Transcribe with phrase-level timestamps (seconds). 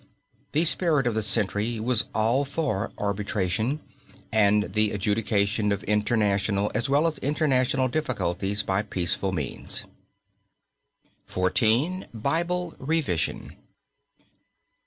[0.53, 3.81] The spirit of the century was all for arbitration
[4.31, 9.83] and the adjudication of intranational as well as international difficulties by peaceful means.
[11.29, 12.07] XIV.
[12.19, 13.55] BIBLE REVISION.